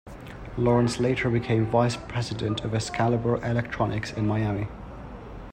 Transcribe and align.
Lawrence 0.57 0.99
later 0.99 1.29
became 1.29 1.67
Vice 1.67 1.95
President 1.95 2.61
of 2.61 2.73
Excalibur 2.73 3.35
Electronics 3.45 4.11
in 4.11 4.25
Miami. 4.25 4.67